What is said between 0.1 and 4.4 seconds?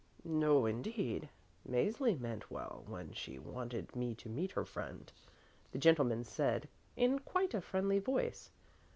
"No, indeed. Mäzli meant well when she wanted me to